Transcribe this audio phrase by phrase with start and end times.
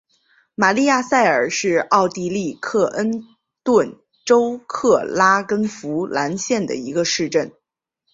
[0.55, 3.23] 玛丽亚萨尔是奥地利克恩
[3.63, 7.53] 顿州克拉根福兰县的一个市镇。